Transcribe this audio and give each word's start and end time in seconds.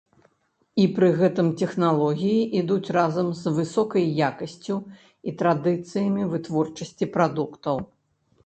І 0.83 0.85
пры 0.93 1.09
гэтым 1.19 1.47
тэхналогіі 1.61 2.41
ідуць 2.61 2.93
разам 2.97 3.27
з 3.41 3.53
высокай 3.57 4.09
якасцю 4.29 4.77
і 5.33 5.35
традыцыямі 5.43 6.23
вытворчасці 6.33 7.05
прадуктаў. 7.19 7.77